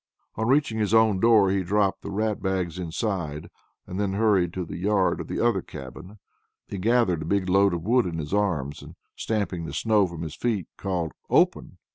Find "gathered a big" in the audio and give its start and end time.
6.79-7.47